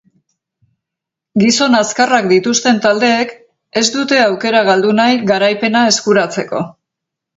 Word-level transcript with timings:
Gizon 1.41 1.77
azkarrak 1.81 2.25
dituzten 2.31 2.81
taldeek 2.85 3.35
ez 3.83 3.83
dute 3.99 4.19
aukera 4.25 4.65
galdu 4.71 4.95
nahi 5.01 5.23
garaipena 5.33 5.85
eskuratzeko. 5.93 6.69